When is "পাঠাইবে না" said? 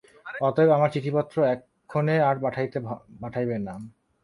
3.21-3.73